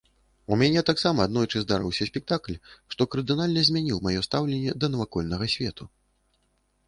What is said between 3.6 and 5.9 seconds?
змяніў маё стаўленне да навакольнага свету.